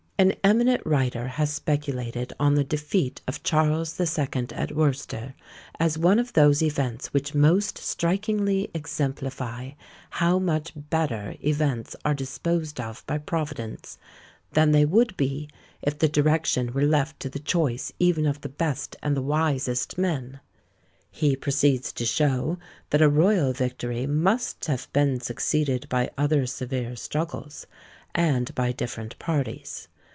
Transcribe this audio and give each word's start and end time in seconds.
An 0.21 0.35
eminent 0.43 0.85
writer 0.85 1.27
has 1.27 1.51
speculated 1.51 2.31
on 2.39 2.53
the 2.53 2.63
defeat 2.63 3.21
of 3.27 3.41
Charles 3.41 3.97
the 3.97 4.05
Second 4.05 4.53
at 4.53 4.71
Worcester, 4.71 5.33
as 5.79 5.97
"one 5.97 6.19
of 6.19 6.33
those 6.33 6.61
events 6.61 7.07
which 7.07 7.33
most 7.33 7.79
strikingly 7.79 8.69
exemplify 8.71 9.71
how 10.11 10.37
much 10.37 10.73
better 10.75 11.35
events 11.41 11.95
are 12.05 12.13
disposed 12.13 12.79
of 12.79 13.03
by 13.07 13.17
Providence, 13.17 13.97
than 14.53 14.73
they 14.73 14.85
would 14.85 15.17
be 15.17 15.49
if 15.81 15.97
the 15.97 16.07
direction 16.07 16.71
were 16.71 16.85
left 16.85 17.19
to 17.21 17.27
the 17.29 17.39
choice 17.39 17.91
even 17.97 18.27
of 18.27 18.41
the 18.41 18.49
best 18.49 18.95
and 19.01 19.17
the 19.17 19.23
wisest 19.23 19.97
men." 19.97 20.39
He 21.09 21.35
proceeds 21.35 21.91
to 21.93 22.05
show, 22.05 22.59
that 22.91 23.01
a 23.01 23.09
royal 23.09 23.53
victory 23.53 24.05
must 24.05 24.65
have 24.65 24.87
been 24.93 25.19
succeeded 25.19 25.89
by 25.89 26.11
other 26.15 26.45
severe 26.45 26.95
struggles, 26.95 27.65
and 28.13 28.53
by 28.53 28.71
different 28.71 29.17
parties. 29.17 29.87